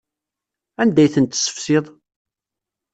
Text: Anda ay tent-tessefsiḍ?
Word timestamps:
Anda 0.81 0.99
ay 1.03 1.09
tent-tessefsiḍ? 1.13 1.85